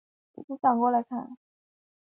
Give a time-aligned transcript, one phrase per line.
[0.33, 1.03] 出口为横琴
[1.35, 1.41] 北。